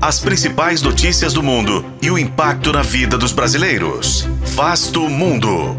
[0.00, 4.28] As principais notícias do mundo e o impacto na vida dos brasileiros.
[4.44, 5.76] Vasto Mundo.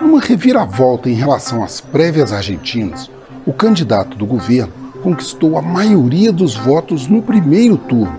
[0.00, 3.10] Numa reviravolta em relação às prévias argentinas,
[3.44, 8.18] o candidato do governo conquistou a maioria dos votos no primeiro turno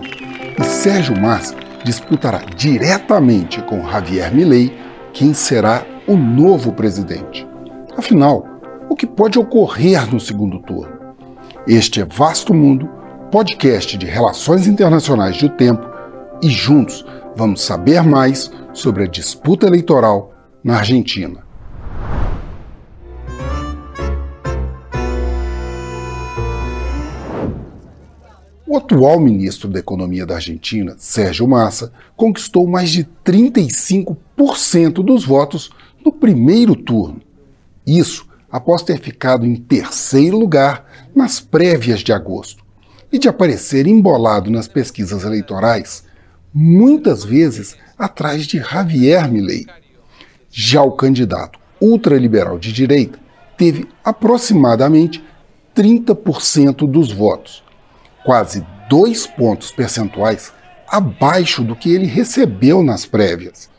[0.56, 4.72] e Sérgio Massa disputará diretamente com Javier Milei
[5.12, 7.48] quem será o novo presidente.
[7.98, 8.46] Afinal,
[8.88, 10.96] o que pode ocorrer no segundo turno?
[11.66, 12.88] Este é Vasto Mundo,
[13.28, 15.82] podcast de relações internacionais do tempo,
[16.40, 17.04] e juntos
[17.34, 20.32] vamos saber mais sobre a disputa eleitoral
[20.62, 21.44] na Argentina.
[28.64, 35.72] O atual ministro da Economia da Argentina, Sérgio Massa, conquistou mais de 35% dos votos
[36.04, 37.26] no primeiro turno.
[37.88, 42.62] Isso após ter ficado em terceiro lugar nas prévias de agosto
[43.10, 46.04] e de aparecer embolado nas pesquisas eleitorais,
[46.52, 49.64] muitas vezes atrás de Javier Milei.
[50.50, 53.18] Já o candidato ultraliberal de direita
[53.56, 55.24] teve aproximadamente
[55.74, 57.64] 30% dos votos
[58.22, 60.52] quase dois pontos percentuais
[60.86, 63.70] abaixo do que ele recebeu nas prévias.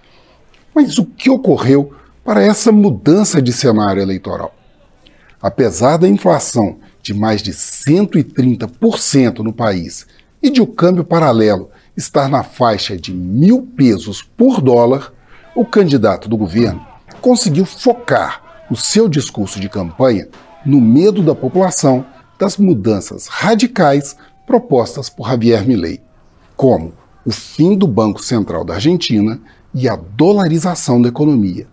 [0.73, 1.93] Mas o que ocorreu
[2.29, 4.53] para essa mudança de cenário eleitoral?
[5.41, 10.05] Apesar da inflação de mais de 130% no país
[10.39, 15.11] e de o câmbio paralelo estar na faixa de mil pesos por dólar,
[15.55, 16.85] o candidato do governo
[17.19, 20.27] conseguiu focar o seu discurso de campanha
[20.63, 22.05] no medo da população
[22.37, 25.99] das mudanças radicais propostas por Javier Milei,
[26.55, 26.93] como
[27.25, 29.41] o fim do Banco Central da Argentina
[29.73, 31.65] e a dolarização da economia.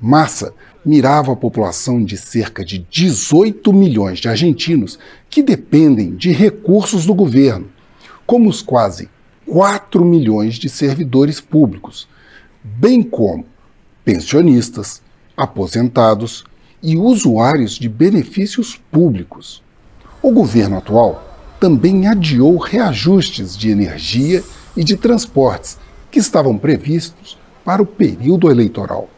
[0.00, 4.98] Massa mirava a população de cerca de 18 milhões de argentinos
[5.28, 7.68] que dependem de recursos do governo,
[8.26, 9.10] como os quase
[9.46, 12.08] 4 milhões de servidores públicos,
[12.64, 13.44] bem como
[14.04, 15.02] pensionistas,
[15.36, 16.44] aposentados
[16.82, 19.62] e usuários de benefícios públicos.
[20.22, 21.30] O governo atual
[21.60, 24.42] também adiou reajustes de energia
[24.74, 25.78] e de transportes
[26.10, 29.10] que estavam previstos para o período eleitoral,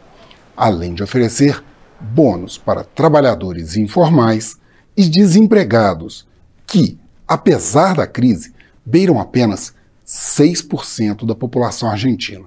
[0.63, 1.61] além de oferecer
[2.01, 4.61] bônus para trabalhadores informais
[4.97, 6.25] e desempregados,
[6.65, 8.55] que, apesar da crise,
[8.87, 9.75] beiram apenas
[10.07, 12.45] 6% da população argentina.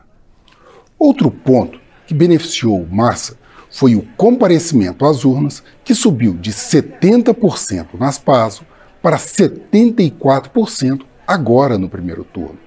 [0.97, 1.77] Outro ponto
[2.07, 3.37] que beneficiou Massa
[3.69, 8.65] foi o comparecimento às urnas, que subiu de 70% nas PASO
[9.01, 12.59] para 74% agora no primeiro turno.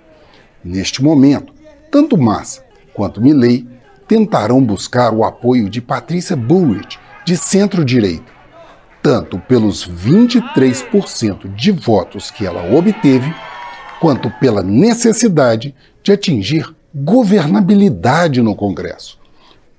[0.63, 1.55] Neste momento,
[1.91, 3.78] tanto Massa quanto Milley
[4.09, 8.33] tentarão buscar o apoio de Patrícia Bullrich, de centro-direita,
[9.03, 13.35] tanto pelos 23% de votos que ela obteve,
[14.01, 19.19] quanto pela necessidade de atingir governabilidade no Congresso.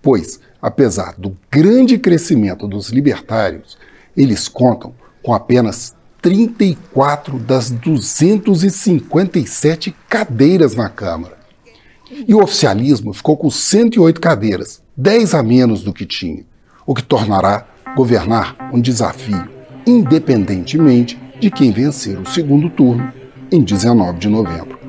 [0.02, 3.80] Pois, apesar do grande crescimento dos libertários,
[4.16, 11.39] eles contam com apenas 34 das 257 cadeiras na Câmara.
[12.12, 16.44] E o oficialismo ficou com 108 cadeiras, 10 a menos do que tinha,
[16.86, 19.48] o que tornará governar um desafio,
[19.86, 23.12] independentemente de quem vencer o segundo turno
[23.52, 24.80] em 19 de novembro.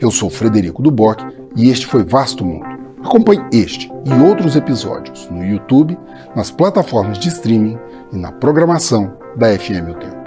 [0.00, 1.20] Eu sou Frederico Duboc
[1.56, 2.66] e este foi Vasto Mundo.
[3.04, 5.98] Acompanhe este e outros episódios no YouTube,
[6.36, 7.76] nas plataformas de streaming
[8.12, 10.21] e na programação da FM O Tempo.